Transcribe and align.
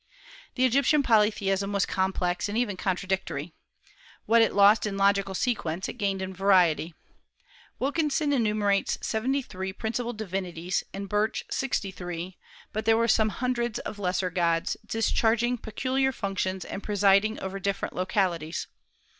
The 0.55 0.65
Egyptian 0.65 1.03
polytheism 1.03 1.71
was 1.71 1.85
complex 1.85 2.49
and 2.49 2.57
even 2.57 2.75
contradictory. 2.75 3.53
What 4.25 4.41
it 4.41 4.53
lost 4.55 4.87
in 4.87 4.97
logical 4.97 5.35
sequence 5.35 5.87
it 5.87 5.99
gained 5.99 6.23
in 6.23 6.33
variety. 6.33 6.95
Wilkinson 7.77 8.33
enumerates 8.33 8.97
seventy 9.03 9.43
three 9.43 9.71
principal 9.71 10.13
divinities, 10.13 10.83
and 10.91 11.07
Birch 11.07 11.43
sixty 11.51 11.91
three; 11.91 12.39
but 12.73 12.85
there 12.85 12.97
were 12.97 13.07
some 13.07 13.29
hundreds 13.29 13.77
of 13.77 13.99
lesser 13.99 14.31
gods, 14.31 14.75
discharging 14.83 15.59
peculiar 15.59 16.11
functions 16.11 16.65
and 16.65 16.81
presiding 16.81 17.39
over 17.39 17.59
different 17.59 17.95
localities. 17.95 18.65